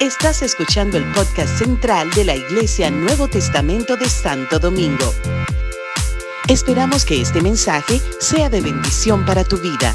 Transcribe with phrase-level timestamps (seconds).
[0.00, 5.12] Estás escuchando el podcast central de la Iglesia Nuevo Testamento de Santo Domingo.
[6.48, 9.94] Esperamos que este mensaje sea de bendición para tu vida.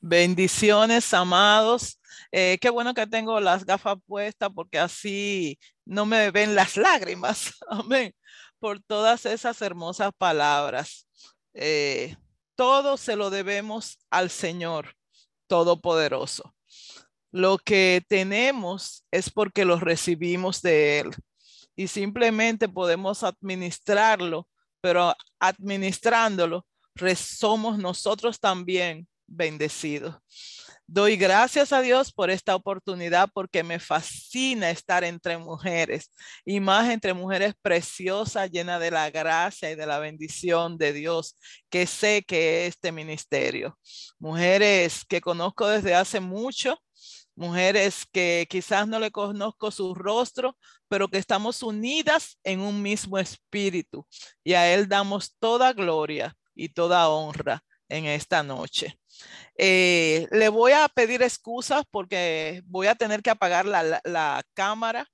[0.00, 2.00] Bendiciones, amados.
[2.30, 7.54] Eh, qué bueno que tengo las gafas puestas porque así no me ven las lágrimas.
[7.68, 8.14] Amén.
[8.58, 11.06] Por todas esas hermosas palabras.
[11.54, 12.16] Eh,
[12.54, 14.96] todo se lo debemos al Señor
[15.46, 16.54] Todopoderoso.
[17.30, 21.10] Lo que tenemos es porque lo recibimos de Él
[21.76, 24.48] y simplemente podemos administrarlo,
[24.80, 26.66] pero administrándolo,
[27.16, 30.22] somos nosotros también bendecido.
[30.88, 36.12] Doy gracias a Dios por esta oportunidad porque me fascina estar entre mujeres
[36.44, 41.36] y más entre mujeres preciosas, llenas de la gracia y de la bendición de Dios,
[41.70, 43.76] que sé que es este ministerio.
[44.20, 46.78] Mujeres que conozco desde hace mucho,
[47.34, 50.56] mujeres que quizás no le conozco su rostro,
[50.86, 54.06] pero que estamos unidas en un mismo espíritu
[54.44, 58.98] y a Él damos toda gloria y toda honra en esta noche.
[59.56, 65.08] Eh, le voy a pedir excusas porque voy a tener que apagar la, la cámara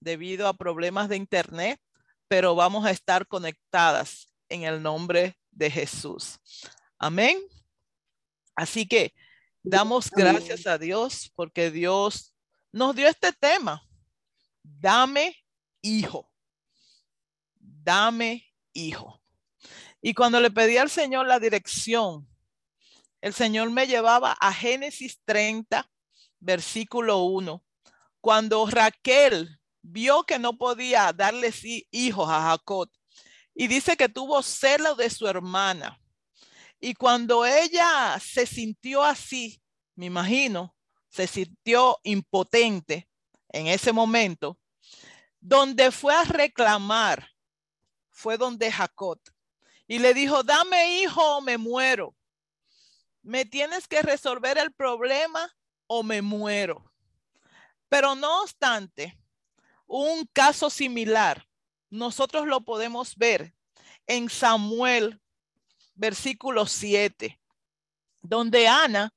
[0.00, 1.80] debido a problemas de internet,
[2.28, 6.38] pero vamos a estar conectadas en el nombre de Jesús.
[6.98, 7.38] Amén.
[8.54, 9.12] Así que
[9.62, 12.34] damos gracias a Dios porque Dios
[12.72, 13.82] nos dio este tema.
[14.62, 15.36] Dame
[15.82, 16.30] hijo.
[17.58, 19.20] Dame hijo.
[20.06, 22.28] Y cuando le pedí al Señor la dirección,
[23.20, 25.90] el Señor me llevaba a Génesis 30,
[26.38, 27.64] versículo 1.
[28.20, 31.52] Cuando Raquel vio que no podía darle
[31.90, 32.88] hijos a Jacob
[33.52, 35.98] y dice que tuvo celo de su hermana.
[36.78, 39.60] Y cuando ella se sintió así,
[39.96, 40.76] me imagino,
[41.08, 43.08] se sintió impotente
[43.48, 44.56] en ese momento,
[45.40, 47.28] donde fue a reclamar,
[48.12, 49.18] fue donde Jacob
[49.88, 52.14] y le dijo, dame hijo o me muero.
[53.22, 55.54] Me tienes que resolver el problema
[55.86, 56.92] o me muero.
[57.88, 59.18] Pero no obstante,
[59.86, 61.46] un caso similar,
[61.90, 63.54] nosotros lo podemos ver
[64.06, 65.20] en Samuel,
[65.94, 67.40] versículo 7,
[68.22, 69.14] donde Ana,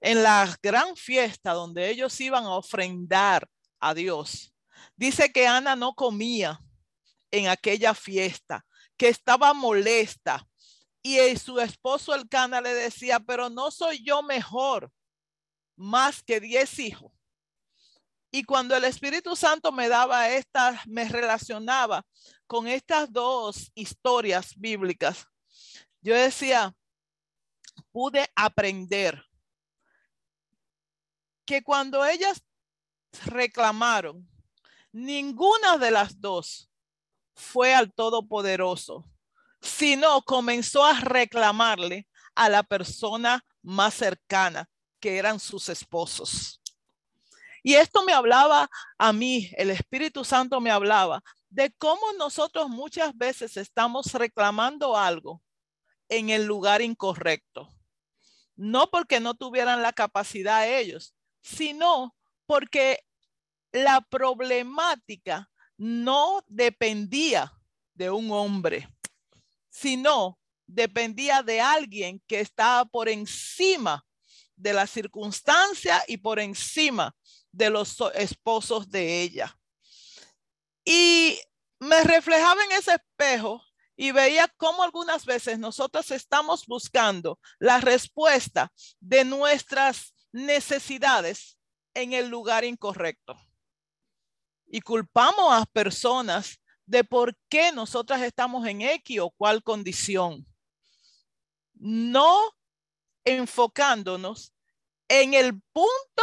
[0.00, 3.48] en la gran fiesta donde ellos iban a ofrendar
[3.78, 4.52] a Dios,
[4.96, 6.60] dice que Ana no comía
[7.30, 10.46] en aquella fiesta que estaba molesta.
[11.02, 14.92] Y su esposo el cana le decía, pero no soy yo mejor
[15.76, 17.12] más que diez hijos.
[18.30, 22.06] Y cuando el Espíritu Santo me daba estas, me relacionaba
[22.46, 25.26] con estas dos historias bíblicas,
[26.00, 26.74] yo decía,
[27.92, 29.22] pude aprender
[31.44, 32.42] que cuando ellas
[33.26, 34.28] reclamaron,
[34.92, 36.70] ninguna de las dos
[37.34, 39.04] fue al Todopoderoso,
[39.60, 44.68] sino comenzó a reclamarle a la persona más cercana,
[45.00, 46.60] que eran sus esposos.
[47.62, 53.16] Y esto me hablaba a mí, el Espíritu Santo me hablaba de cómo nosotros muchas
[53.16, 55.42] veces estamos reclamando algo
[56.08, 57.68] en el lugar incorrecto.
[58.56, 62.16] No porque no tuvieran la capacidad ellos, sino
[62.46, 63.04] porque
[63.70, 65.51] la problemática
[65.82, 67.52] no dependía
[67.94, 68.88] de un hombre,
[69.68, 74.06] sino dependía de alguien que estaba por encima
[74.54, 77.16] de la circunstancia y por encima
[77.50, 79.58] de los esposos de ella.
[80.84, 81.40] Y
[81.80, 83.60] me reflejaba en ese espejo
[83.96, 91.58] y veía cómo algunas veces nosotros estamos buscando la respuesta de nuestras necesidades
[91.92, 93.36] en el lugar incorrecto
[94.72, 100.46] y culpamos a personas de por qué nosotras estamos en X o cual condición.
[101.74, 102.40] No
[103.22, 104.54] enfocándonos
[105.08, 106.22] en el punto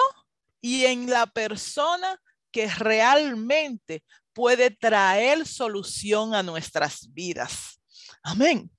[0.61, 2.19] y en la persona
[2.51, 4.03] que realmente
[4.33, 7.79] puede traer solución a nuestras vidas.
[8.23, 8.71] Amén.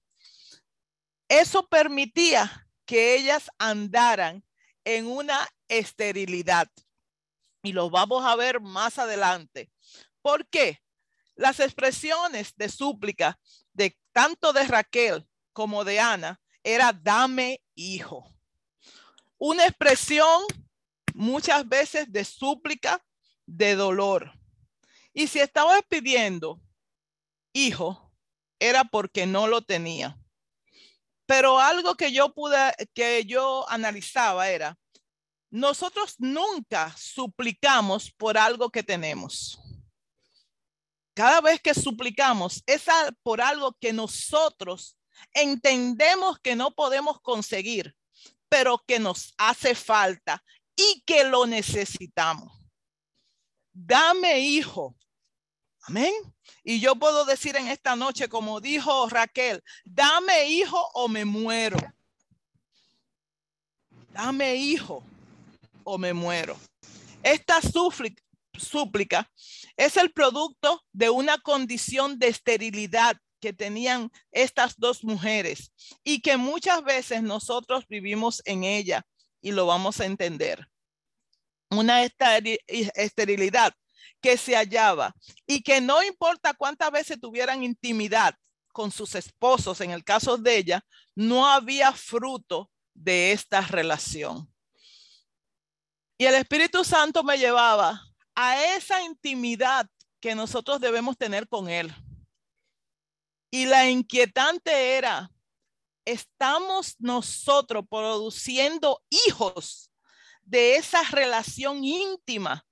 [1.29, 4.43] Eso permitía que ellas andaran
[4.85, 6.67] en una esterilidad
[7.63, 9.71] y lo vamos a ver más adelante.
[10.23, 10.83] ¿Por qué?
[11.35, 13.39] Las expresiones de súplica
[13.73, 18.27] de tanto de Raquel como de Ana era dame hijo.
[19.39, 20.43] Una expresión
[21.15, 23.05] muchas veces de súplica,
[23.47, 24.33] de dolor.
[25.13, 26.61] Y si estaba pidiendo
[27.53, 28.13] hijo,
[28.59, 30.19] era porque no lo tenía.
[31.27, 34.79] Pero algo que yo pude, que yo analizaba era,
[35.51, 39.59] nosotros nunca suplicamos por algo que tenemos.
[41.13, 42.85] Cada vez que suplicamos es
[43.23, 44.97] por algo que nosotros
[45.33, 47.95] entendemos que no podemos conseguir,
[48.49, 50.43] pero que nos hace falta
[50.77, 52.53] y que lo necesitamos.
[53.73, 54.97] Dame hijo.
[55.83, 56.15] Amén.
[56.63, 61.79] Y yo puedo decir en esta noche, como dijo Raquel, dame hijo o me muero.
[64.13, 65.05] Dame hijo
[65.85, 66.57] o me muero.
[67.23, 67.61] Esta
[68.59, 69.31] súplica
[69.77, 75.73] es el producto de una condición de esterilidad que tenían estas dos mujeres
[76.05, 79.07] y que muchas veces nosotros vivimos en ella
[79.41, 80.69] y lo vamos a entender.
[81.71, 83.73] Una esterilidad
[84.21, 85.15] que se hallaba
[85.47, 88.35] y que no importa cuántas veces tuvieran intimidad
[88.73, 90.85] con sus esposos, en el caso de ella,
[91.15, 94.50] no había fruto de esta relación.
[96.21, 99.89] Y el Espíritu Santo me llevaba a esa intimidad
[100.21, 101.91] que nosotros debemos tener con Él.
[103.51, 105.33] Y la inquietante era,
[106.05, 109.91] estamos nosotros produciendo hijos
[110.43, 112.67] de esa relación íntima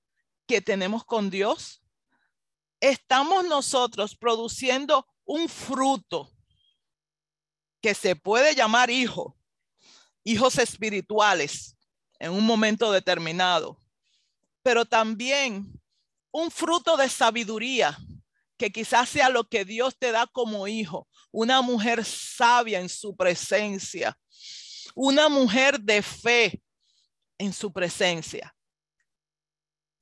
[0.46, 1.82] que tenemos con Dios.
[2.80, 6.30] Estamos nosotros produciendo un fruto
[7.80, 9.38] que se puede llamar hijo,
[10.22, 11.77] hijos espirituales
[12.18, 13.80] en un momento determinado,
[14.62, 15.72] pero también
[16.30, 17.98] un fruto de sabiduría
[18.56, 23.16] que quizás sea lo que Dios te da como hijo, una mujer sabia en su
[23.16, 24.18] presencia,
[24.94, 26.60] una mujer de fe
[27.38, 28.54] en su presencia.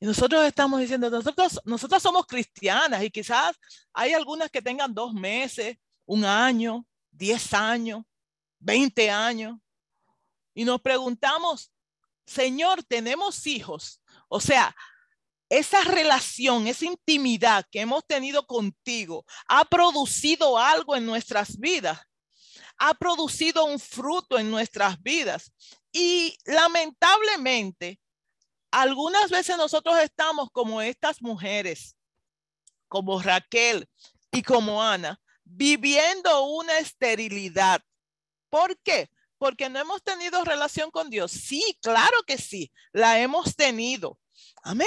[0.01, 3.57] Y nosotros estamos diciendo, nosotros, nosotros somos cristianas y quizás
[3.93, 8.03] hay algunas que tengan dos meses, un año, diez años,
[8.59, 9.59] veinte años.
[10.55, 11.71] Y nos preguntamos,
[12.27, 14.01] Señor, tenemos hijos.
[14.29, 14.75] O sea,
[15.49, 22.01] esa relación, esa intimidad que hemos tenido contigo ha producido algo en nuestras vidas,
[22.79, 25.53] ha producido un fruto en nuestras vidas.
[25.93, 28.01] Y lamentablemente,
[28.71, 31.97] algunas veces nosotros estamos como estas mujeres,
[32.89, 33.89] como Raquel
[34.33, 37.81] y como Ana, viviendo una esterilidad.
[38.51, 39.09] ¿Por qué?
[39.39, 41.33] Porque no hemos tenido relación con Dios.
[41.33, 44.19] Sí, claro que sí, la hemos tenido.
[44.63, 44.87] Amén.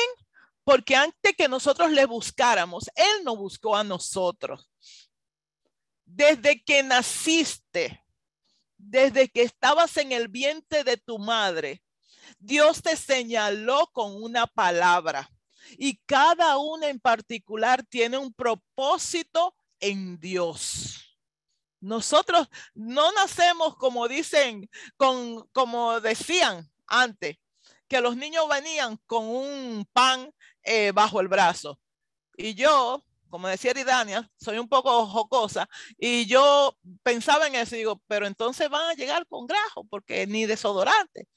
[0.64, 4.70] Porque antes que nosotros le buscáramos, Él no buscó a nosotros.
[6.06, 8.04] Desde que naciste,
[8.78, 11.84] desde que estabas en el vientre de tu madre,
[12.40, 15.30] Dios te señaló con una palabra
[15.78, 21.09] y cada una en particular tiene un propósito en Dios.
[21.82, 27.38] Nosotros no nacemos como dicen, con, como decían antes,
[27.88, 30.32] que los niños venían con un pan
[30.64, 31.80] eh, bajo el brazo.
[32.38, 35.68] Y yo, como decía Dania, soy un poco jocosa
[35.98, 40.28] y yo pensaba en eso y digo, pero entonces van a llegar con grajo porque
[40.28, 41.28] ni desodorante.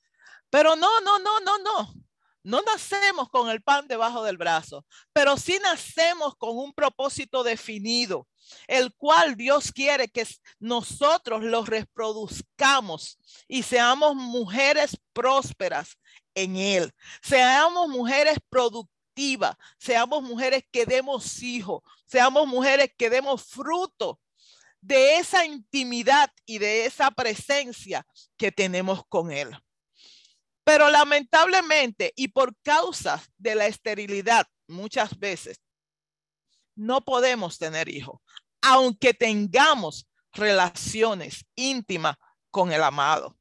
[0.50, 1.94] Pero no, no, no, no, no.
[2.42, 8.26] No nacemos con el pan debajo del brazo, pero sí nacemos con un propósito definido,
[8.66, 10.26] el cual Dios quiere que
[10.58, 15.96] nosotros los reproduzcamos y seamos mujeres prósperas
[16.34, 16.93] en Él.
[17.22, 18.93] Seamos mujeres productivas
[19.78, 24.19] seamos mujeres que demos hijos, seamos mujeres que demos fruto
[24.81, 29.50] de esa intimidad y de esa presencia que tenemos con Él.
[30.64, 35.60] Pero lamentablemente y por causa de la esterilidad, muchas veces
[36.74, 38.20] no podemos tener hijos,
[38.60, 42.16] aunque tengamos relaciones íntimas
[42.50, 43.36] con el amado.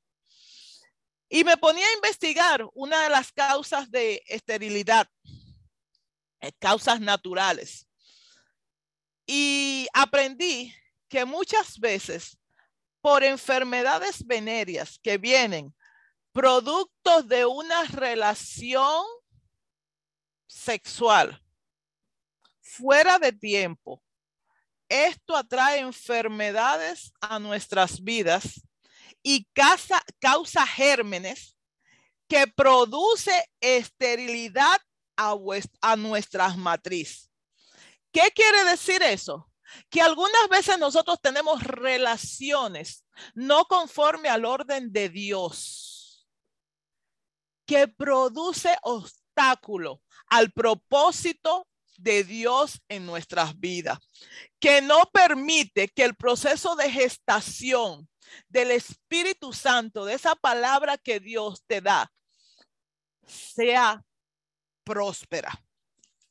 [1.29, 5.07] Y me ponía a investigar una de las causas de esterilidad
[6.41, 7.87] eh, causas naturales.
[9.27, 10.75] Y aprendí
[11.07, 12.37] que muchas veces
[12.99, 15.73] por enfermedades venéreas que vienen
[16.31, 19.03] productos de una relación
[20.47, 21.41] sexual
[22.61, 24.03] fuera de tiempo,
[24.88, 28.61] esto atrae enfermedades a nuestras vidas
[29.23, 29.47] y
[30.19, 31.57] causa, gérmenes
[32.27, 34.79] que produce esterilidad
[35.15, 37.29] a, nuestras matriz.
[38.11, 39.50] ¿Qué quiere decir eso?
[39.89, 46.00] Que algunas veces nosotros tenemos relaciones no conforme al orden de Dios,
[47.71, 53.97] que produce obstáculo al propósito de Dios en nuestras vidas,
[54.59, 58.09] que no permite que el proceso de gestación
[58.49, 62.11] del Espíritu Santo, de esa palabra que Dios te da,
[63.25, 64.03] sea
[64.83, 65.63] próspera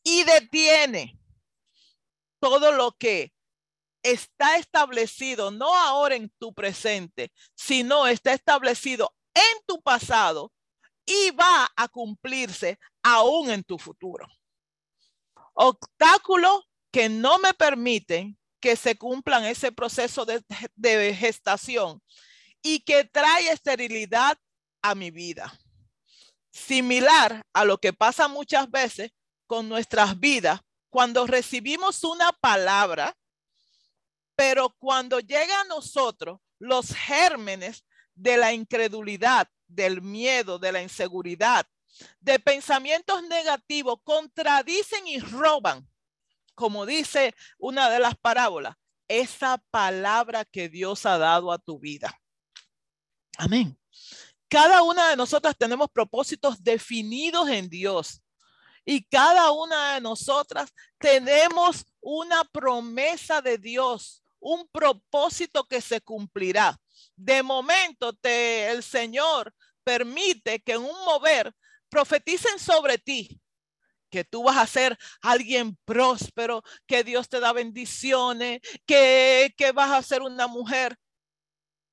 [0.03, 1.19] y detiene
[2.39, 3.33] todo lo que
[4.03, 10.53] está establecido, no ahora en tu presente, sino está establecido en tu pasado
[11.05, 14.27] y va a cumplirse aún en tu futuro.
[15.55, 20.43] Obstáculos que no me permiten que se cumplan ese proceso de,
[20.75, 22.03] de gestación
[22.63, 24.39] y que trae esterilidad
[24.83, 25.59] a mi vida.
[26.53, 29.13] Similar a lo que pasa muchas veces
[29.47, 33.17] con nuestras vidas cuando recibimos una palabra,
[34.35, 41.67] pero cuando llega a nosotros los gérmenes de la incredulidad, del miedo, de la inseguridad,
[42.21, 45.89] de pensamientos negativos, contradicen y roban,
[46.55, 48.77] como dice una de las parábolas,
[49.09, 52.21] esa palabra que Dios ha dado a tu vida.
[53.39, 53.77] Amén.
[54.49, 58.23] Cada una de nosotras tenemos propósitos definidos en Dios.
[58.85, 66.81] Y cada una de nosotras tenemos una promesa de Dios, un propósito que se cumplirá.
[67.15, 71.55] De momento te, el Señor permite que en un mover
[71.89, 73.41] profeticen sobre ti,
[74.11, 79.91] que tú vas a ser alguien próspero, que Dios te da bendiciones, que, que vas
[79.91, 80.99] a ser una mujer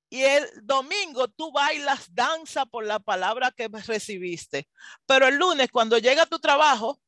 [0.10, 4.70] y el domingo tú bailas danza por la palabra que recibiste.
[5.06, 7.02] Pero el lunes, cuando llega tu trabajo,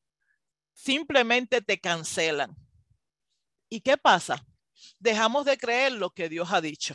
[0.72, 2.54] simplemente te cancelan.
[3.70, 4.44] ¿Y qué pasa?
[4.98, 6.94] Dejamos de creer lo que Dios ha dicho.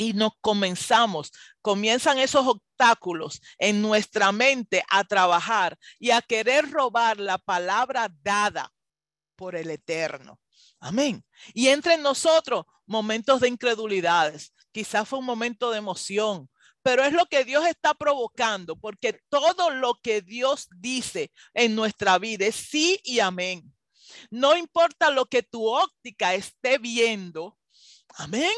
[0.00, 1.30] Y nos comenzamos,
[1.60, 8.72] comienzan esos obstáculos en nuestra mente a trabajar y a querer robar la palabra dada
[9.36, 10.40] por el Eterno.
[10.78, 11.22] Amén.
[11.52, 14.54] Y entre nosotros momentos de incredulidades.
[14.72, 16.48] Quizás fue un momento de emoción,
[16.82, 22.18] pero es lo que Dios está provocando, porque todo lo que Dios dice en nuestra
[22.18, 23.70] vida es sí y amén.
[24.30, 27.58] No importa lo que tu óptica esté viendo.
[28.16, 28.50] Amén.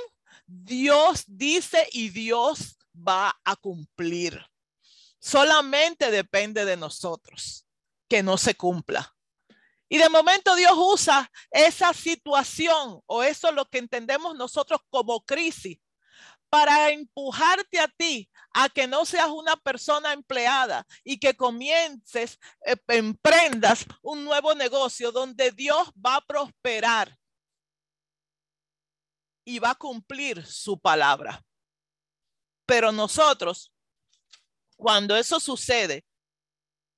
[0.55, 4.45] Dios dice y Dios va a cumplir.
[5.19, 7.67] Solamente depende de nosotros
[8.07, 9.17] que no se cumpla.
[9.89, 15.25] Y de momento Dios usa esa situación o eso es lo que entendemos nosotros como
[15.25, 15.79] crisis
[16.51, 22.77] para empujarte a ti a que no seas una persona empleada y que comiences, eh,
[22.89, 27.19] emprendas un nuevo negocio donde Dios va a prosperar
[29.45, 31.45] y va a cumplir su palabra.
[32.67, 33.73] Pero nosotros,
[34.77, 36.05] cuando eso sucede,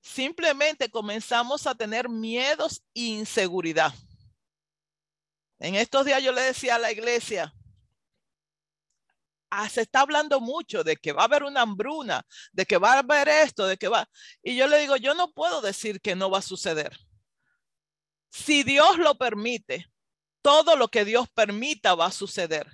[0.02, 3.92] simplemente comenzamos a tener miedos e inseguridad.
[5.58, 7.54] En estos días yo le decía a la iglesia,
[9.50, 12.94] ah, se está hablando mucho de que va a haber una hambruna, de que va
[12.94, 14.08] a haber esto, de que va.
[14.42, 16.98] Y yo le digo, yo no puedo decir que no va a suceder.
[18.30, 19.86] Si Dios lo permite,
[20.44, 22.70] todo lo que Dios permita va a suceder.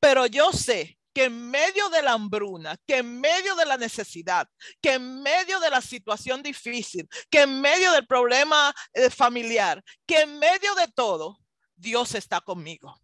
[0.00, 4.48] Pero yo sé que en medio de la hambruna, que en medio de la necesidad,
[4.82, 10.22] que en medio de la situación difícil, que en medio del problema eh, familiar, que
[10.22, 11.38] en medio de todo,
[11.76, 13.00] Dios está conmigo.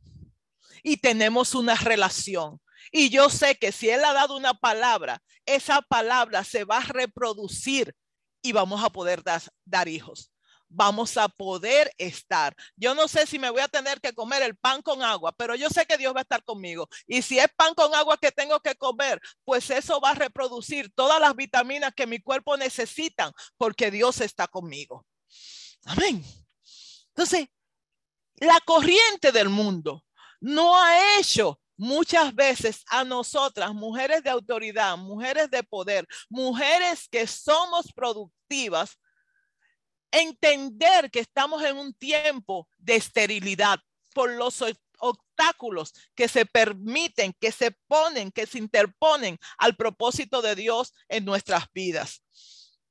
[0.83, 2.61] Y tenemos una relación.
[2.91, 6.93] Y yo sé que si Él ha dado una palabra, esa palabra se va a
[6.93, 7.95] reproducir
[8.43, 9.23] y vamos a poder
[9.65, 10.33] dar hijos
[10.71, 12.57] vamos a poder estar.
[12.77, 15.55] Yo no sé si me voy a tener que comer el pan con agua, pero
[15.55, 16.89] yo sé que Dios va a estar conmigo.
[17.07, 20.91] Y si es pan con agua que tengo que comer, pues eso va a reproducir
[20.95, 25.05] todas las vitaminas que mi cuerpo necesita porque Dios está conmigo.
[25.85, 26.25] Amén.
[27.09, 27.49] Entonces,
[28.37, 30.05] la corriente del mundo
[30.41, 37.27] no ha hecho muchas veces a nosotras, mujeres de autoridad, mujeres de poder, mujeres que
[37.27, 38.99] somos productivas,
[40.11, 43.81] entender que estamos en un tiempo de esterilidad
[44.15, 44.63] por los
[44.99, 51.25] obstáculos que se permiten, que se ponen, que se interponen al propósito de Dios en
[51.25, 52.23] nuestras vidas.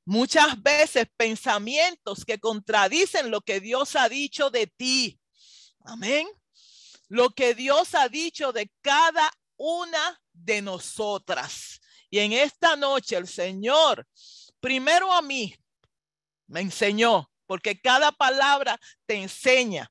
[0.06, 5.20] Muchas veces pensamientos que contradicen lo que Dios ha dicho de ti.
[5.86, 6.28] Amén.
[7.08, 11.80] Lo que Dios ha dicho de cada una de nosotras.
[12.10, 14.08] Y en esta noche el Señor,
[14.60, 15.56] primero a mí,
[16.50, 19.90] me enseñó, porque cada palabra te enseña.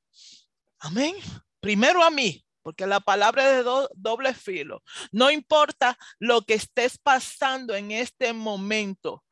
[0.78, 1.16] Amén.
[1.60, 4.82] Primero a mí, porque la palabra es de doble filo.
[5.10, 9.24] No importa lo que estés pasando en este momento,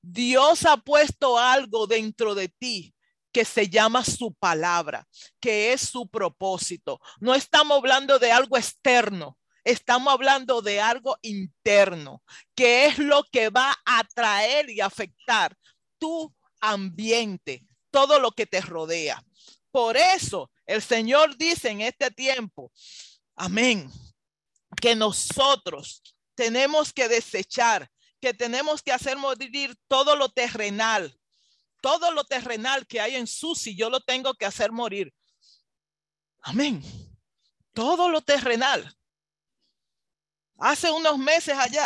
[0.00, 2.94] Dios ha puesto algo dentro de ti
[3.32, 5.08] que se llama su palabra,
[5.40, 7.00] que es su propósito.
[7.18, 12.22] No estamos hablando de algo externo, estamos hablando de algo interno,
[12.54, 15.56] que es lo que va a atraer y afectar
[15.98, 16.32] tu
[16.70, 19.24] ambiente, todo lo que te rodea.
[19.70, 22.72] Por eso el Señor dice en este tiempo,
[23.36, 23.90] amén,
[24.80, 26.02] que nosotros
[26.34, 27.90] tenemos que desechar,
[28.20, 31.16] que tenemos que hacer morir todo lo terrenal,
[31.80, 35.12] todo lo terrenal que hay en Susi, yo lo tengo que hacer morir.
[36.40, 36.82] Amén.
[37.72, 38.96] Todo lo terrenal.
[40.58, 41.84] Hace unos meses allá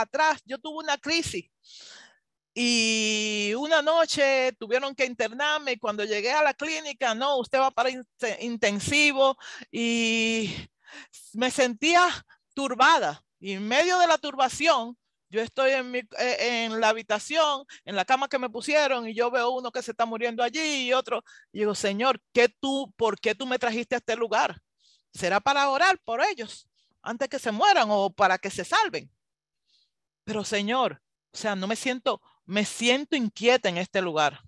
[0.00, 1.49] atrás yo tuve una crisis
[2.54, 7.90] y una noche tuvieron que internarme cuando llegué a la clínica, no, usted va para
[8.40, 9.36] intensivo
[9.70, 10.54] y
[11.34, 12.08] me sentía
[12.54, 13.22] turbada.
[13.38, 14.98] Y en medio de la turbación,
[15.30, 19.14] yo estoy en, mi, eh, en la habitación, en la cama que me pusieron y
[19.14, 21.22] yo veo uno que se está muriendo allí y otro.
[21.52, 24.60] Y digo, Señor, ¿qué tú, ¿por qué tú me trajiste a este lugar?
[25.12, 26.68] ¿Será para orar por ellos
[27.00, 29.08] antes que se mueran o para que se salven?
[30.24, 31.00] Pero Señor,
[31.32, 34.42] o sea, no me siento, me siento inquieta en este lugar.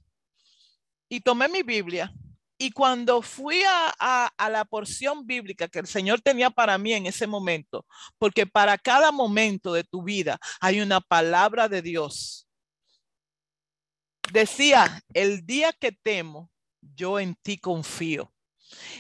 [1.09, 2.13] Y tomé mi Biblia
[2.59, 7.29] y cuando fui a, la porción bíblica que el Señor tenía para mí en ese
[7.29, 7.87] momento,
[8.19, 12.49] porque para cada momento de tu vida hay una palabra de Dios.
[14.33, 18.32] Decía, el día que temo, yo en ti confío.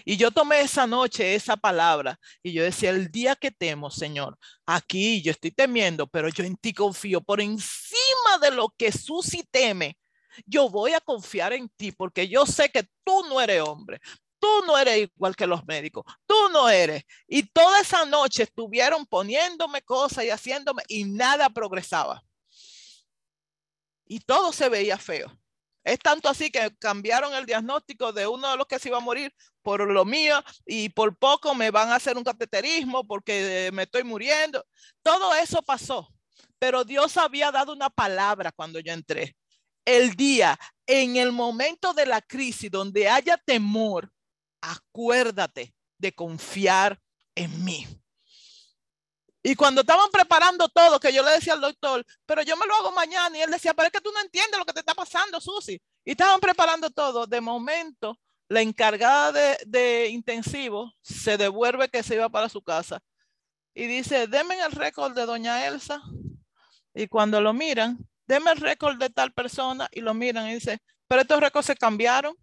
[0.05, 4.39] Y yo tomé esa noche esa palabra y yo decía, el día que temo, Señor,
[4.67, 9.43] aquí yo estoy temiendo, pero yo en ti confío por encima de lo que Susi
[9.51, 9.97] teme
[10.47, 14.01] yo voy a confiar en ti porque yo sé que tú no eres hombre.
[14.39, 16.05] Tú no eres igual que los médicos.
[16.27, 17.05] Tú no eres.
[17.29, 22.25] Y toda esa noche estuvieron poniéndome cosas y haciéndome y nada progresaba.
[24.05, 25.31] Y todo se veía feo.
[25.85, 29.01] Es tanto así que cambiaron el diagnóstico de uno de los que se iba a
[29.01, 33.85] morir por lo mío y por poco me van a hacer un cateterismo porque me
[33.85, 34.65] estoy muriendo.
[35.03, 36.09] Todo eso pasó,
[36.59, 39.35] pero Dios había dado una palabra cuando yo entré
[39.85, 44.11] el día, en el momento de la crisis donde haya temor,
[44.61, 47.01] acuérdate de confiar
[47.35, 47.87] en mí.
[49.43, 52.75] Y cuando estaban preparando todo, que yo le decía al doctor, pero yo me lo
[52.77, 54.95] hago mañana, y él decía, pero es que tú no entiendes lo que te está
[54.95, 55.81] pasando, Susi.
[56.05, 57.27] Y estaban preparando todo.
[57.27, 63.01] De momento, la encargada de, intensivo se devuelve que se iba para su casa.
[63.75, 66.03] Y dice, denme el récord de doña Elsa.
[66.95, 70.79] Y cuando lo miran, deme el récord de tal persona y lo miran y dice,
[71.09, 72.37] pero estos récords se cambiaron.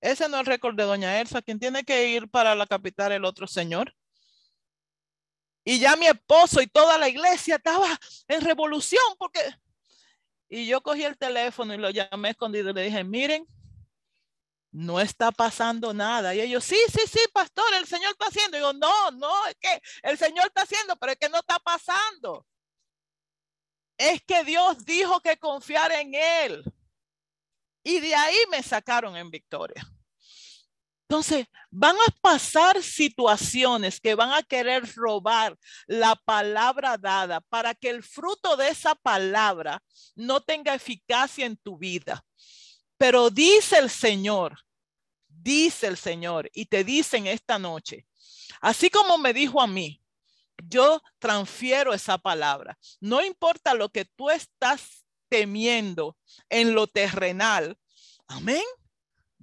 [0.00, 3.10] Ese no es el récord de doña Elsa, quien tiene que ir para la capital
[3.10, 3.94] el otro señor.
[5.68, 7.88] Y ya mi esposo y toda la iglesia estaba
[8.26, 9.40] en revolución porque...
[10.48, 13.46] Y yo cogí el teléfono y lo llamé escondido y le dije, miren,
[14.70, 16.34] no está pasando nada.
[16.34, 18.56] Y ellos, sí, sí, sí, pastor, el Señor está haciendo.
[18.56, 21.58] Y yo, no, no, es que el Señor está haciendo, pero es que no está
[21.58, 22.46] pasando
[23.98, 26.64] es que Dios dijo que confiar en Él.
[27.82, 29.84] Y de ahí me sacaron en victoria.
[31.08, 37.88] Entonces, van a pasar situaciones que van a querer robar la palabra dada para que
[37.88, 39.82] el fruto de esa palabra
[40.14, 42.22] no tenga eficacia en tu vida.
[42.98, 44.58] Pero dice el Señor,
[45.28, 48.06] dice el Señor, y te dicen esta noche,
[48.60, 50.02] así como me dijo a mí,
[50.68, 52.76] yo transfiero esa palabra.
[53.00, 56.18] No importa lo que tú estás temiendo
[56.50, 57.78] en lo terrenal.
[58.26, 58.62] Amén.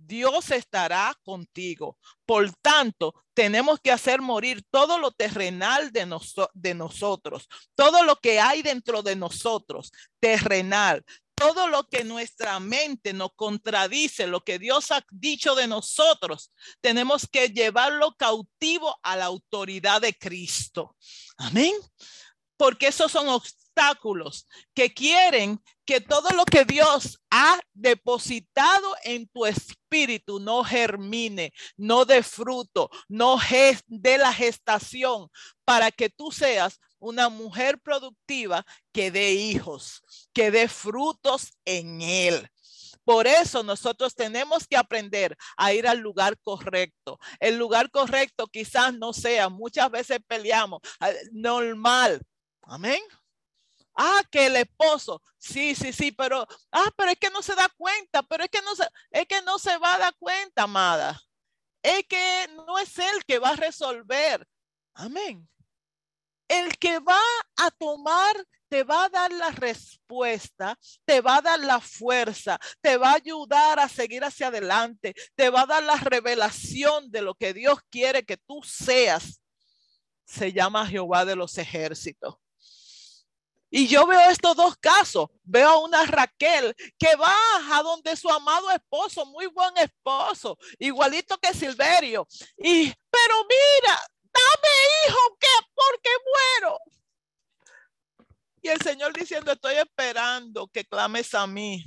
[0.06, 1.98] Dios estará contigo.
[2.26, 6.08] Por tanto, tenemos que hacer morir todo lo terrenal de,
[6.54, 11.04] de, nosotros, todo lo que hay dentro de nosotros, terrenal,
[11.36, 17.28] todo lo que nuestra mente nos contradice, lo que Dios ha dicho de nosotros, tenemos
[17.30, 20.96] que llevarlo cautivo a la autoridad de Cristo.
[21.38, 21.74] Amén.
[22.58, 23.65] Porque esos son obstáculos
[24.74, 32.06] que quieren que todo lo que Dios ha depositado en tu espíritu no germine, no
[32.06, 33.38] dé fruto, no
[33.88, 35.30] dé la gestación
[35.64, 40.02] para que tú seas una mujer productiva que dé hijos,
[40.34, 42.50] que dé frutos en él.
[43.04, 47.20] Por eso nosotros tenemos que aprender a ir al lugar correcto.
[47.40, 52.22] El lugar correcto quizás no sea, muchas veces peleamos, ah, normal.
[52.64, 53.00] Amén.
[53.96, 57.70] Ah, que el esposo, sí, sí, sí, pero, ah, pero es que no se da
[57.78, 61.20] cuenta, pero es que no se, es que no se va a dar cuenta, amada.
[61.82, 64.46] Es que no es él que va a resolver.
[64.94, 65.48] Amén.
[66.48, 67.20] el que va
[67.58, 68.36] a tomar,
[68.70, 73.16] te va a dar la respuesta, te va a dar la fuerza, te va a
[73.16, 77.80] ayudar a seguir hacia adelante, te va a dar la revelación de lo que Dios
[77.90, 79.42] quiere que tú seas.
[80.26, 82.36] Se llama Jehová de los ejércitos.
[83.70, 85.28] Y yo veo estos dos casos.
[85.44, 87.36] Veo a una Raquel que va
[87.72, 92.28] a donde su amado esposo, muy buen esposo, igualito que Silverio.
[92.58, 96.10] Y, pero mira, dame hijo, que porque
[96.62, 96.80] muero.
[98.62, 101.86] Y el Señor diciendo, estoy esperando que clames a mí.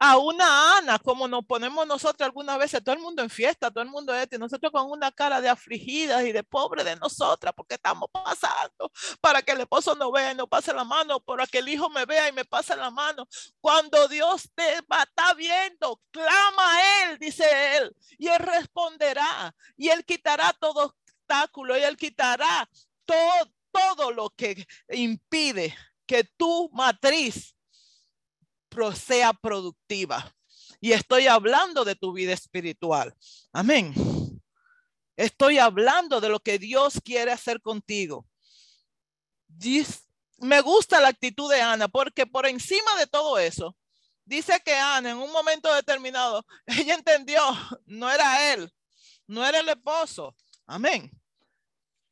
[0.00, 3.82] A una Ana, como nos ponemos nosotros algunas veces, todo el mundo en fiesta, todo
[3.82, 7.52] el mundo este, y nosotros con una cara de afligidas y de pobre de nosotras,
[7.56, 11.46] porque estamos pasando para que el esposo no vea y no pase la mano, para
[11.46, 13.26] que el hijo me vea y me pase la mano.
[13.60, 19.88] Cuando Dios te va, está viendo, clama a Él, dice Él, y Él responderá, y
[19.88, 20.94] Él quitará todo
[21.28, 22.68] obstáculo y Él quitará
[23.04, 27.54] todo, todo lo que impide que tu matriz
[28.94, 30.34] sea productiva.
[30.80, 33.14] Y estoy hablando de tu vida espiritual.
[33.52, 33.92] Amén.
[35.16, 38.26] Estoy hablando de lo que Dios quiere hacer contigo.
[40.38, 43.76] Me gusta la actitud de Ana porque por encima de todo eso,
[44.24, 47.40] dice que Ana en un momento determinado, ella entendió,
[47.86, 48.72] no era él,
[49.26, 50.36] no era el esposo.
[50.66, 51.10] Amén.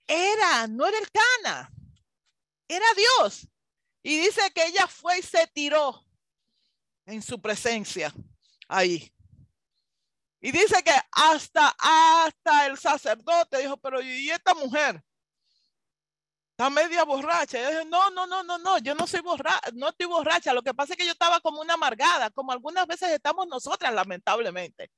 [0.08, 1.70] Era, no era el Cana,
[2.68, 3.48] era Dios.
[4.02, 6.05] Y dice que ella fue y se tiró
[7.06, 8.12] en su presencia
[8.68, 9.12] ahí.
[10.40, 15.02] Y dice que hasta, hasta el sacerdote dijo, pero ¿y esta mujer?
[16.50, 17.58] Está media borracha.
[17.58, 20.52] yo dije, no, no, no, no, no, yo no soy borracha, no estoy borracha.
[20.52, 23.92] Lo que pasa es que yo estaba como una amargada, como algunas veces estamos nosotras,
[23.92, 24.90] lamentablemente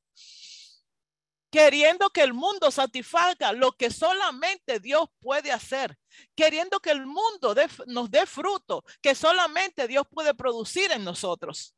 [1.51, 5.97] queriendo que el mundo satisfaga lo que solamente Dios puede hacer,
[6.35, 7.55] queriendo que el mundo
[7.87, 11.75] nos dé fruto que solamente Dios puede producir en nosotros.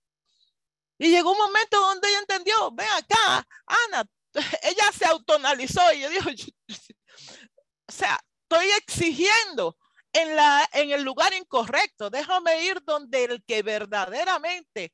[1.00, 4.04] Y llegó un momento donde ella entendió, ven acá, Ana,
[4.62, 9.78] ella se autonalizó y yo dijo, o sea, estoy exigiendo
[10.12, 14.92] en, la, en el lugar incorrecto, déjame ir donde el que verdaderamente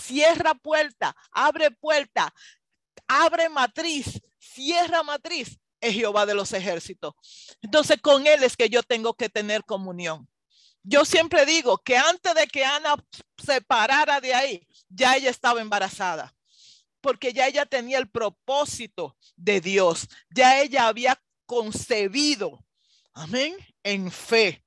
[0.00, 2.32] cierra puerta, abre puerta,
[3.08, 7.14] abre matriz, cierra matriz, es Jehová de los ejércitos.
[7.60, 10.28] Entonces con él es que yo tengo que tener comunión.
[10.84, 12.94] Yo siempre digo que antes de que Ana
[13.44, 16.34] se parara de ahí, ya ella estaba embarazada,
[17.00, 22.64] porque ya ella tenía el propósito de Dios, ya ella había concebido,
[23.12, 24.64] amén, en fe.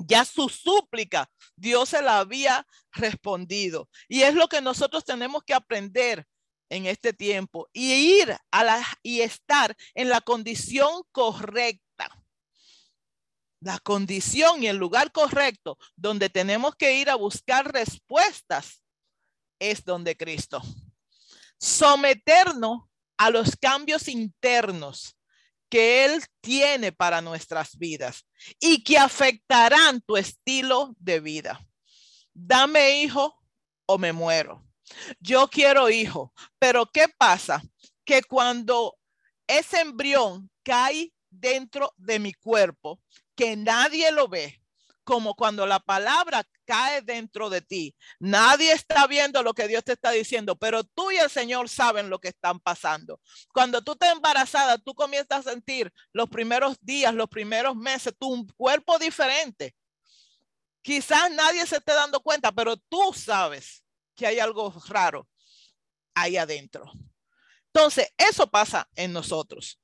[0.00, 3.88] Ya su súplica, Dios se la había respondido.
[4.08, 6.24] Y es lo que nosotros tenemos que aprender
[6.70, 12.24] en este tiempo y ir a la y estar en la condición correcta.
[13.60, 18.82] La condición y el lugar correcto donde tenemos que ir a buscar respuestas
[19.58, 20.62] es donde Cristo.
[21.58, 22.82] Someternos
[23.16, 25.16] a los cambios internos
[25.68, 28.26] que Él tiene para nuestras vidas
[28.58, 31.60] y que afectarán tu estilo de vida.
[32.32, 33.36] Dame hijo
[33.86, 34.64] o me muero.
[35.20, 37.62] Yo quiero hijo, pero ¿qué pasa?
[38.04, 38.96] Que cuando
[39.46, 43.00] ese embrión cae dentro de mi cuerpo,
[43.34, 44.62] que nadie lo ve,
[45.08, 47.96] como cuando la palabra cae dentro de ti.
[48.18, 52.10] Nadie está viendo lo que Dios te está diciendo, pero tú y el Señor saben
[52.10, 53.18] lo que están pasando.
[53.54, 58.46] Cuando tú estás embarazada, tú comienzas a sentir los primeros días, los primeros meses, tu
[58.54, 59.74] cuerpo diferente.
[60.82, 63.82] Quizás nadie se esté dando cuenta, pero tú sabes
[64.14, 65.26] que hay algo raro
[66.14, 66.92] ahí adentro.
[67.72, 69.80] Entonces, eso pasa en nosotros.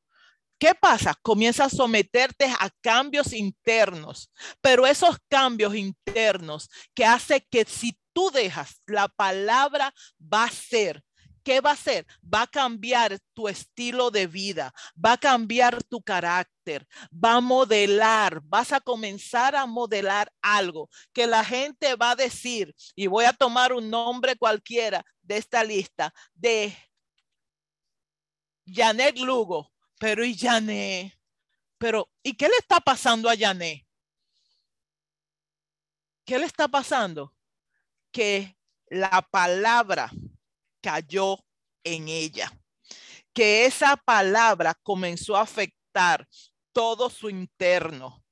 [0.58, 1.14] ¿Qué pasa?
[1.22, 8.30] Comienza a someterte a cambios internos, pero esos cambios internos que hace que si tú
[8.30, 11.02] dejas, la palabra va a ser
[11.44, 12.06] ¿qué va a hacer?
[12.22, 18.40] Va a cambiar tu estilo de vida, va a cambiar tu carácter, va a modelar,
[18.44, 23.32] vas a comenzar a modelar algo que la gente va a decir, y voy a
[23.32, 26.74] tomar un nombre cualquiera de esta lista, de
[28.66, 31.12] Janet Lugo, pero y Janet,
[31.78, 33.84] pero ¿y qué le está pasando a Janet?
[36.24, 37.34] ¿Qué le está pasando?
[38.10, 40.10] Que la palabra
[40.80, 41.38] cayó
[41.82, 42.50] en ella.
[43.32, 46.26] Que esa palabra comenzó a afectar
[46.72, 48.24] todo su interno.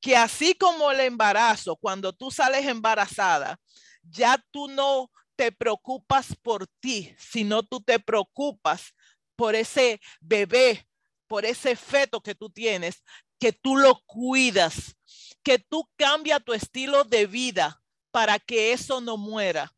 [0.00, 3.58] Que así como el embarazo, cuando tú sales embarazada,
[4.02, 8.94] ya tú no te preocupas por ti, sino tú te preocupas
[9.36, 10.86] por ese bebé,
[11.26, 13.02] por ese feto que tú tienes,
[13.38, 14.96] que tú lo cuidas,
[15.42, 19.72] que tú cambias tu estilo de vida para que eso no muera.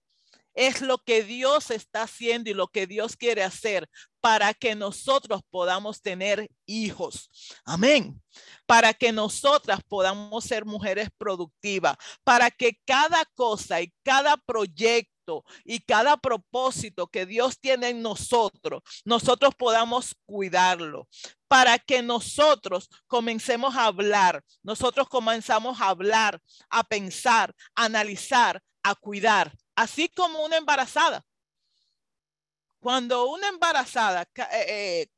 [0.54, 3.88] Es lo que Dios está haciendo y lo que Dios quiere hacer
[4.20, 7.30] para que nosotros podamos tener hijos.
[7.64, 8.22] Amén.
[8.64, 15.15] Para que nosotras podamos ser mujeres productivas, para que cada cosa y cada proyecto
[15.64, 21.08] y cada propósito que Dios tiene en nosotros, nosotros podamos cuidarlo,
[21.48, 28.94] para que nosotros comencemos a hablar, nosotros comenzamos a hablar, a pensar, a analizar, a
[28.94, 31.24] cuidar, así como una embarazada.
[32.80, 35.08] Cuando una embarazada eh, eh,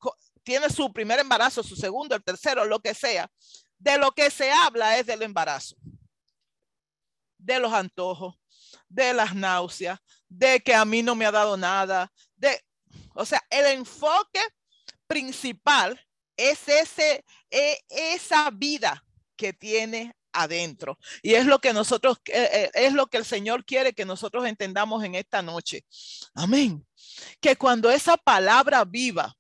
[0.42, 3.31] tiene su primer embarazo, su segundo, el tercero, lo que sea,
[3.79, 5.77] de lo que se habla es del embarazo,
[7.37, 8.38] de los antojos,
[8.88, 9.98] de las náuseas,
[10.29, 12.61] de que a mí no me ha dado nada, de,
[13.14, 14.40] o sea, el enfoque
[15.07, 16.01] principal
[16.37, 19.05] es ese, e, esa vida
[19.37, 20.98] que tiene adentro.
[21.22, 24.46] Y es lo que nosotros, eh, eh, es lo que el Señor quiere que nosotros
[24.46, 25.85] entendamos en esta noche.
[26.35, 26.87] Amén.
[27.40, 29.35] Que cuando esa palabra viva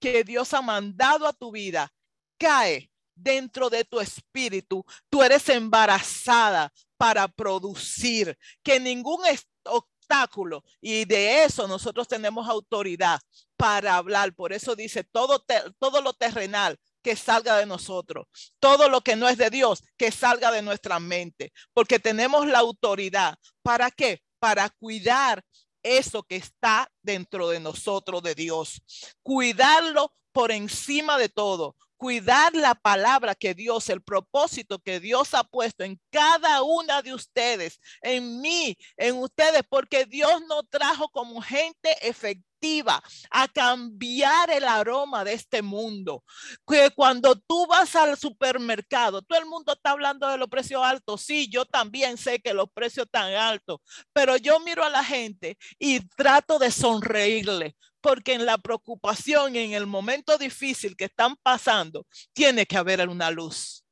[0.00, 1.92] que Dios ha mandado a tu vida
[2.38, 9.18] cae dentro de tu espíritu, tú eres embarazada para producir, que ningún
[9.64, 13.18] obstáculo, y de eso nosotros tenemos autoridad
[13.56, 14.32] para hablar.
[14.36, 15.44] Por eso dice, todo,
[15.80, 18.28] todo lo terrenal que salga de nosotros.
[18.60, 21.52] Todo lo que no es de Dios, que salga de nuestra mente.
[21.74, 23.34] Porque tenemos la autoridad.
[23.62, 24.22] ¿Para qué?
[24.38, 25.44] Para cuidar
[25.82, 28.80] eso que está dentro de nosotros de Dios.
[29.24, 31.74] Cuidarlo por encima de todo.
[32.02, 37.14] Cuidar la palabra que Dios, el propósito que Dios ha puesto en cada una de
[37.14, 44.64] ustedes, en mí, en ustedes, porque Dios no trajo como gente efectiva a cambiar el
[44.64, 46.24] aroma de este mundo.
[46.66, 51.22] Que cuando tú vas al supermercado, todo el mundo está hablando de los precios altos.
[51.22, 53.78] Sí, yo también sé que los precios están altos,
[54.12, 59.72] pero yo miro a la gente y trato de sonreírle porque en la preocupación, en
[59.72, 61.91] el momento difícil que están pasando,
[62.32, 63.84] tiene que haber una luz.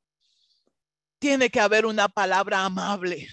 [1.19, 3.27] Tiene que haber una palabra amable.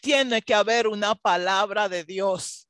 [0.00, 2.68] Tiene que haber una palabra de Dios.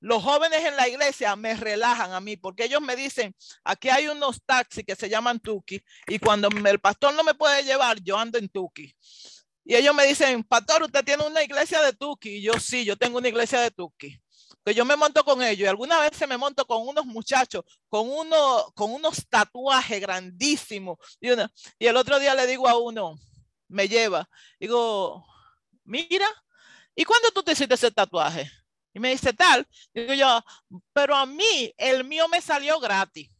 [0.00, 4.08] Los jóvenes en la iglesia me relajan a mí porque ellos me dicen, aquí hay
[4.08, 8.18] unos taxis que se llaman Tuki y cuando el pastor no me puede llevar, yo
[8.18, 8.92] ando en Tuki.
[9.64, 12.36] Y ellos me dicen, pastor, usted tiene una iglesia de Tuki.
[12.36, 14.20] Y yo sí, yo tengo una iglesia de Tuki.
[14.64, 17.64] Que yo me monto con ellos y alguna vez se me monto con unos muchachos
[17.88, 20.98] con, uno, con unos tatuajes grandísimos.
[21.20, 21.28] Y,
[21.78, 23.14] y el otro día le digo a uno,
[23.68, 24.28] me lleva,
[24.60, 25.26] digo,
[25.84, 26.26] mira,
[26.94, 28.50] ¿y cuándo tú te hiciste ese tatuaje?
[28.94, 29.66] Y me dice tal.
[29.94, 30.44] Digo yo,
[30.92, 33.30] pero a mí el mío me salió gratis.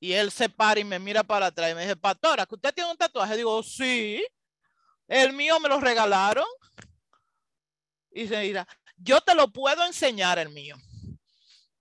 [0.00, 2.72] Y él se para y me mira para atrás y me dice, pastora, ¿que usted
[2.72, 3.36] tiene un tatuaje?
[3.36, 4.24] Digo, sí.
[5.08, 6.46] El mío me lo regalaron.
[8.10, 8.66] Y se dirá,
[8.98, 10.76] yo te lo puedo enseñar el mío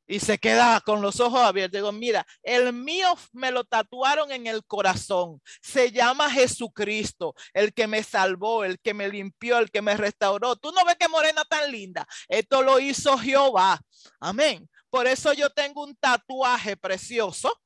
[0.07, 1.79] y se queda con los ojos abiertos.
[1.79, 5.41] Digo, mira, el mío me lo tatuaron en el corazón.
[5.61, 10.55] Se llama Jesucristo, el que me salvó, el que me limpió, el que me restauró.
[10.55, 12.07] Tú no ves que morena tan linda.
[12.29, 13.79] Esto lo hizo Jehová.
[14.19, 14.69] Amén.
[14.89, 17.61] Por eso yo tengo un tatuaje precioso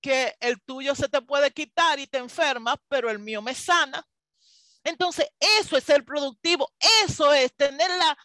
[0.00, 4.04] que el tuyo se te puede quitar y te enferma, pero el mío me sana.
[4.84, 6.72] Entonces, eso es el productivo,
[7.04, 8.18] eso es tener la,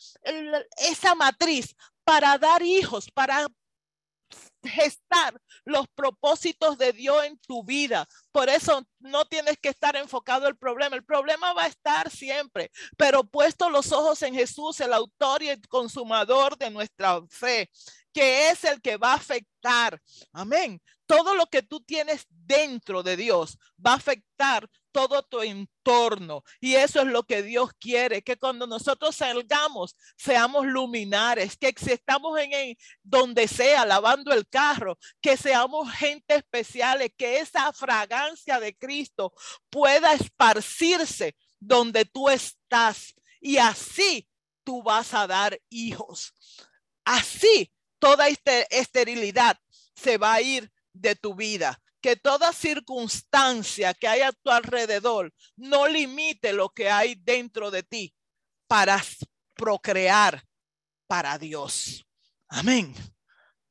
[0.77, 3.47] esa matriz para dar hijos, para
[4.63, 8.07] gestar los propósitos de Dios en tu vida.
[8.31, 10.95] Por eso no tienes que estar enfocado el problema.
[10.95, 15.49] El problema va a estar siempre, pero puesto los ojos en Jesús, el autor y
[15.49, 17.69] el consumador de nuestra fe,
[18.13, 20.01] que es el que va a afectar.
[20.33, 20.81] Amén.
[21.05, 26.43] Todo lo que tú tienes dentro de Dios va a afectar todo tu entorno.
[26.59, 31.91] Y eso es lo que Dios quiere, que cuando nosotros salgamos, seamos luminares, que si
[31.91, 38.75] estamos en, donde sea, lavando el carro, que seamos gente especiales, que esa fragancia de
[38.75, 39.35] Cristo
[39.69, 43.13] pueda esparcirse donde tú estás.
[43.39, 44.27] Y así
[44.63, 46.33] tú vas a dar hijos.
[47.05, 49.59] Así toda esta esterilidad
[49.95, 55.33] se va a ir de tu vida que toda circunstancia que hay a tu alrededor
[55.55, 58.13] no limite lo que hay dentro de ti
[58.67, 59.03] para
[59.55, 60.43] procrear
[61.07, 62.05] para Dios.
[62.47, 62.93] Amén.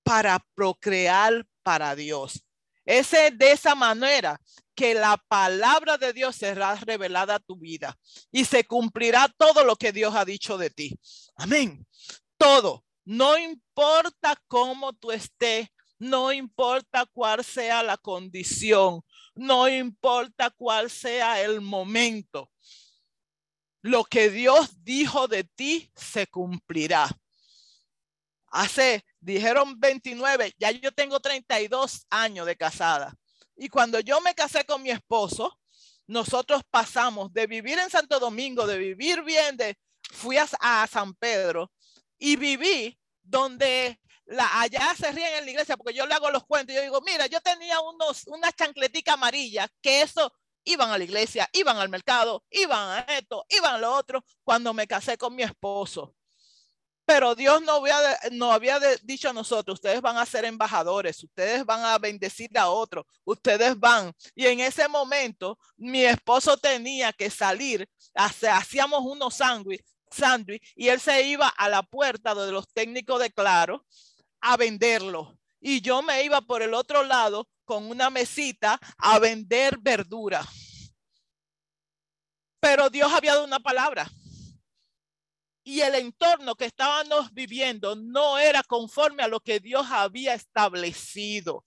[0.02, 2.42] Para procrear para Dios.
[2.84, 4.40] Ese de esa manera
[4.74, 7.98] que la palabra de Dios será revelada a tu vida
[8.30, 10.98] y se cumplirá todo lo que Dios ha dicho de ti.
[11.36, 11.86] Amén.
[12.36, 12.84] Todo.
[13.04, 19.02] No importa cómo tú estés no importa cuál sea la condición,
[19.35, 22.50] no importa cuál sea el momento.
[23.82, 27.09] Lo que Dios dijo de ti se cumplirá.
[28.48, 33.14] Hace, dijeron 29, ya yo tengo 32 años de casada.
[33.56, 35.59] Y cuando yo me casé con mi esposo,
[36.06, 39.76] nosotros pasamos de vivir en Santo Domingo, de vivir bien, de
[40.11, 41.72] fui a, a San Pedro
[42.18, 46.44] y viví donde la, allá se ríen en la iglesia porque yo le hago los
[46.44, 46.74] cuentos.
[46.74, 50.32] Yo digo, mira, yo tenía unos, una chancletica amarilla que eso
[50.64, 54.74] iban a la iglesia, iban al mercado, iban a esto, iban a lo otro cuando
[54.74, 56.14] me casé con mi esposo.
[57.04, 61.64] Pero Dios no había, no había dicho a nosotros, ustedes van a ser embajadores, ustedes
[61.64, 64.12] van a bendecir a otros, ustedes van.
[64.34, 71.00] Y en ese momento mi esposo tenía que salir, hacíamos unos sándwiches sándwich y él
[71.00, 73.84] se iba a la puerta de los técnicos de Claro
[74.40, 75.38] a venderlo.
[75.61, 80.46] Y yo me iba por el otro lado con una mesita a vender verdura.
[82.61, 84.11] Pero Dios había dado una palabra.
[85.64, 91.64] Y el entorno que estábamos viviendo no era conforme a lo que Dios había establecido.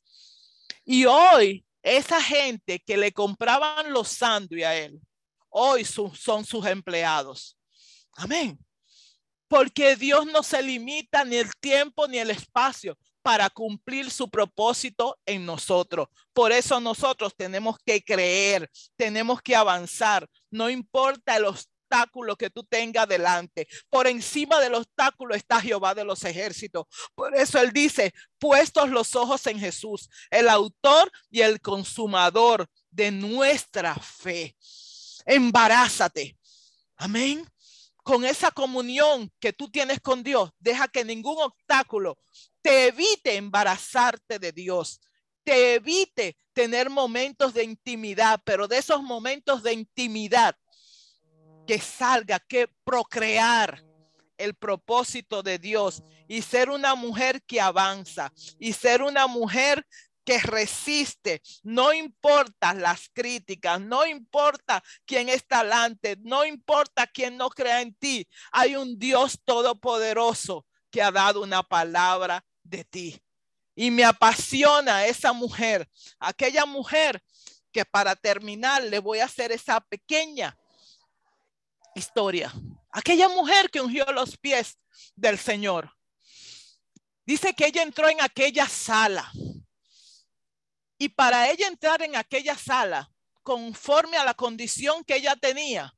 [0.85, 5.01] Y hoy, esa gente que le compraban los sándwiches a él,
[5.49, 7.57] hoy son sus empleados.
[8.13, 8.57] Amén.
[9.49, 15.17] Porque Dios no se limita ni el tiempo ni el espacio para cumplir su propósito
[15.25, 16.07] en nosotros.
[16.33, 22.63] Por eso nosotros tenemos que creer, tenemos que avanzar, no importa el obstáculo que tú
[22.63, 23.67] tengas delante.
[23.89, 26.85] Por encima del obstáculo está Jehová de los ejércitos.
[27.15, 33.11] Por eso él dice, puestos los ojos en Jesús, el autor y el consumador de
[33.11, 34.55] nuestra fe.
[35.25, 36.37] Embarázate.
[36.95, 37.45] Amén
[38.09, 42.17] con esa comunión que tú tienes con Dios, deja que ningún obstáculo
[42.59, 44.99] te evite embarazarte de Dios,
[45.43, 50.57] te evite tener momentos de intimidad, pero de esos momentos de intimidad
[51.67, 53.85] que salga, que procrear
[54.39, 59.85] el propósito de Dios y ser una mujer que avanza y ser una mujer
[60.29, 67.49] que resiste, no importa las críticas, no importa quién está delante, no importa quién no
[67.49, 73.19] crea en ti, hay un Dios todopoderoso que ha dado una palabra de ti.
[73.73, 75.89] Y me apasiona esa mujer,
[76.19, 77.23] aquella mujer
[77.71, 80.55] que para terminar le voy a hacer esa pequeña
[81.95, 82.53] historia.
[82.91, 84.77] Aquella mujer que ungió los pies
[85.15, 85.91] del Señor.
[87.25, 89.31] Dice que ella entró en aquella sala
[90.99, 93.09] y para ella entrar en aquella sala,
[93.41, 95.95] conforme a la condición que ella tenía,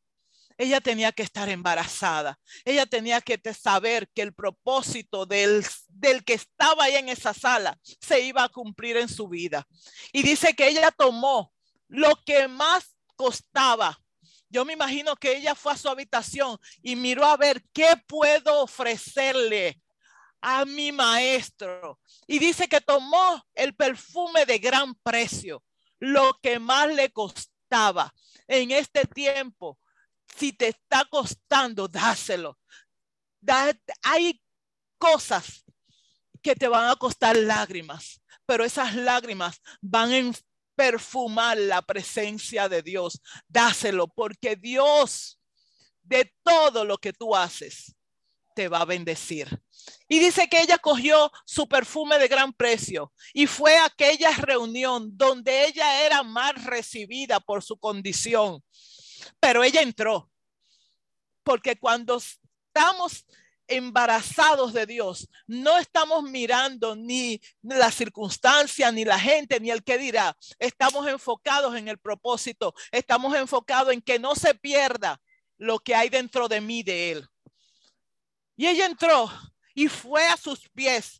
[0.57, 2.39] ella tenía que estar embarazada.
[2.63, 7.79] Ella tenía que saber que el propósito del, del que estaba ahí en esa sala
[7.99, 9.67] se iba a cumplir en su vida.
[10.13, 11.51] Y dice que ella tomó
[11.87, 13.99] lo que más costaba.
[14.49, 18.61] Yo me imagino que ella fue a su habitación y miró a ver qué puedo
[18.61, 19.81] ofrecerle
[20.41, 21.99] a mi maestro.
[22.27, 25.63] Y dice que tomó el perfume de gran precio,
[25.99, 28.13] lo que más le costaba
[28.47, 29.79] en este tiempo.
[30.35, 32.57] Si te está costando, dáselo.
[34.03, 34.41] hay
[34.97, 35.63] cosas
[36.41, 40.31] que te van a costar lágrimas, pero esas lágrimas van a
[40.75, 43.21] perfumar la presencia de Dios.
[43.47, 45.39] Dáselo, porque Dios,
[46.01, 47.95] de todo lo que tú haces,
[48.53, 49.61] te va a bendecir.
[50.07, 55.17] Y dice que ella cogió su perfume de gran precio y fue a aquella reunión
[55.17, 58.63] donde ella era más recibida por su condición.
[59.39, 60.29] Pero ella entró.
[61.43, 63.25] Porque cuando estamos
[63.67, 69.97] embarazados de Dios, no estamos mirando ni la circunstancia, ni la gente, ni el que
[69.97, 70.37] dirá.
[70.59, 72.73] Estamos enfocados en el propósito.
[72.91, 75.19] Estamos enfocados en que no se pierda
[75.57, 77.30] lo que hay dentro de mí de Él.
[78.61, 79.27] Y ella entró
[79.73, 81.19] y fue a sus pies.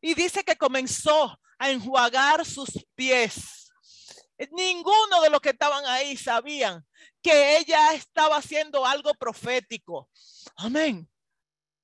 [0.00, 3.70] Y dice que comenzó a enjuagar sus pies.
[4.50, 6.82] Ninguno de los que estaban ahí sabían
[7.20, 10.08] que ella estaba haciendo algo profético.
[10.56, 11.06] Amén.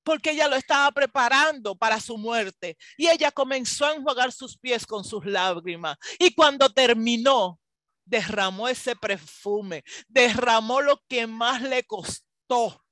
[0.03, 2.79] Porque ella lo estaba preparando para su muerte.
[2.97, 5.99] Y ella comenzó a enjuagar sus pies con sus lágrimas.
[6.19, 7.61] Y cuando terminó,
[8.07, 12.83] derramó ese perfume, derramó lo que más le costó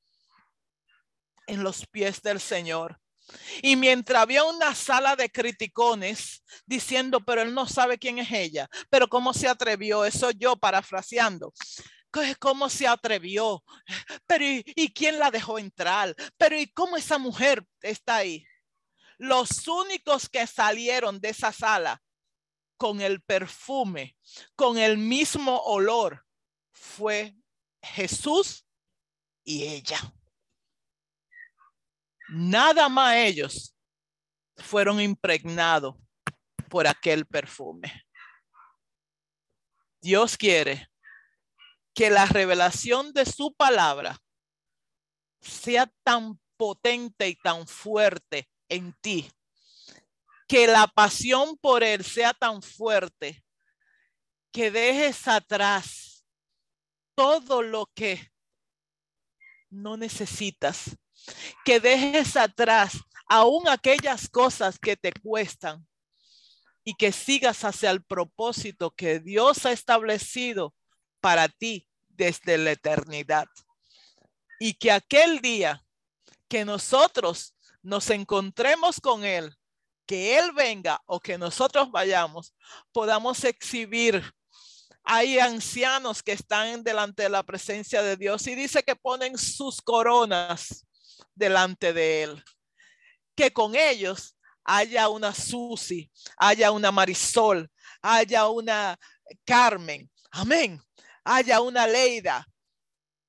[1.48, 3.00] en los pies del Señor.
[3.62, 8.68] Y mientras había una sala de criticones diciendo, pero él no sabe quién es ella,
[8.88, 11.52] pero cómo se atrevió, eso yo parafraseando.
[12.38, 13.62] ¿Cómo se atrevió?
[14.26, 16.14] Pero ¿y, quién la dejó entrar?
[16.36, 18.44] Pero ¿y cómo esa mujer está ahí?
[19.18, 22.00] Los únicos que salieron de esa sala
[22.76, 24.16] con el perfume,
[24.56, 26.24] con el mismo olor,
[26.72, 27.36] fue
[27.82, 28.64] Jesús
[29.44, 29.98] y ella.
[32.28, 33.74] Nada más ellos
[34.56, 35.94] fueron impregnados
[36.68, 38.04] por aquel perfume.
[40.00, 40.88] Dios quiere
[41.94, 44.20] que la revelación de su palabra
[45.40, 49.30] sea tan potente y tan fuerte en ti,
[50.46, 53.42] que la pasión por él sea tan fuerte,
[54.52, 56.24] que dejes atrás
[57.14, 58.30] todo lo que
[59.70, 60.96] no necesitas,
[61.64, 62.92] que dejes atrás
[63.28, 65.86] aún aquellas cosas que te cuestan
[66.84, 70.74] y que sigas hacia el propósito que Dios ha establecido
[71.20, 73.46] para ti desde la eternidad.
[74.58, 75.84] Y que aquel día
[76.48, 79.54] que nosotros nos encontremos con Él,
[80.06, 82.54] que Él venga o que nosotros vayamos,
[82.92, 84.34] podamos exhibir.
[85.04, 89.82] Hay ancianos que están delante de la presencia de Dios y dice que ponen sus
[89.82, 90.87] coronas
[91.38, 92.44] delante de Él.
[93.34, 97.70] Que con ellos haya una Susi, haya una Marisol,
[98.02, 98.98] haya una
[99.44, 100.82] Carmen, amén,
[101.24, 102.46] haya una Leida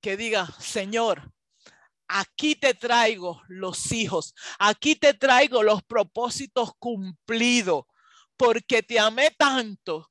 [0.02, 1.32] que diga, Señor,
[2.08, 7.84] aquí te traigo los hijos, aquí te traigo los propósitos cumplidos,
[8.36, 10.10] porque te amé tanto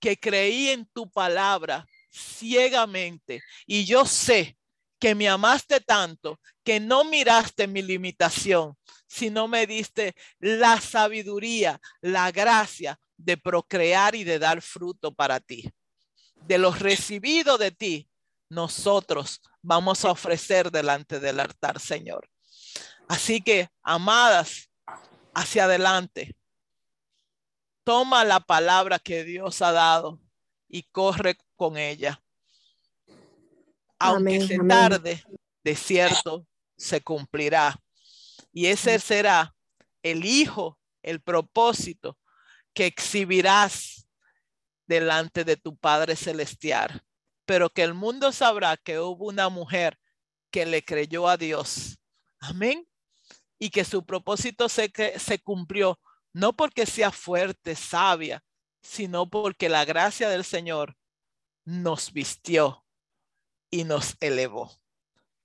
[0.00, 4.57] que creí en tu palabra ciegamente y yo sé
[4.98, 8.76] que me amaste tanto que no miraste mi limitación,
[9.06, 15.70] sino me diste la sabiduría, la gracia de procrear y de dar fruto para ti.
[16.46, 18.08] De los recibidos de ti,
[18.48, 22.28] nosotros vamos a ofrecer delante del altar, Señor.
[23.08, 24.70] Así que, amadas,
[25.34, 26.36] hacia adelante.
[27.84, 30.20] Toma la palabra que Dios ha dado
[30.68, 32.22] y corre con ella.
[33.98, 35.24] Aunque se tarde,
[35.64, 36.46] de cierto
[36.76, 37.76] se cumplirá.
[38.52, 39.54] Y ese será
[40.02, 42.18] el hijo, el propósito
[42.72, 44.06] que exhibirás
[44.86, 47.02] delante de tu Padre Celestial
[47.48, 49.98] pero que el mundo sabrá que hubo una mujer
[50.50, 51.98] que le creyó a Dios.
[52.40, 52.86] Amén.
[53.58, 55.98] Y que su propósito se, se cumplió,
[56.34, 58.44] no porque sea fuerte, sabia,
[58.82, 60.94] sino porque la gracia del Señor
[61.64, 62.84] nos vistió
[63.70, 64.70] y nos elevó.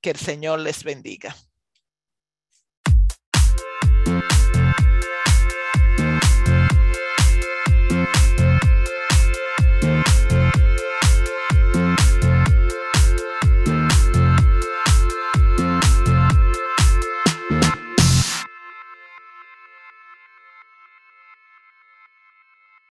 [0.01, 1.35] Que el Señor les bendiga.